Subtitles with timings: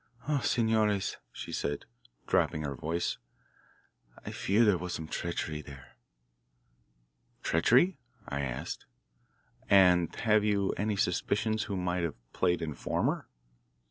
[0.27, 1.85] Ah, senores," she said,
[2.25, 3.19] dropping her voice,
[4.25, 5.95] "I fear there was some treachery there."
[7.43, 8.87] "Treachery?" I asked.
[9.69, 13.29] "And have you any suspicions who might have played informer?"